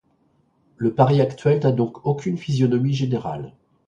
Le 0.77 0.95
Paris 0.95 1.21
actuel 1.21 1.59
n’a 1.59 1.71
donc 1.71 2.07
aucune 2.07 2.35
physionomie 2.39 2.95
générale. 2.95 3.53